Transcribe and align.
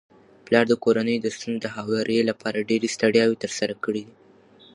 پلار 0.45 0.65
د 0.69 0.73
کورنيو 0.83 1.23
د 1.23 1.27
ستونزو 1.35 1.61
د 1.63 1.67
هواري 1.75 2.19
لپاره 2.29 2.65
ډيري 2.69 2.89
ستړياوي 2.95 3.37
تر 3.43 3.51
سره 3.59 3.73
کړي 3.83 4.01
دي 4.07 4.15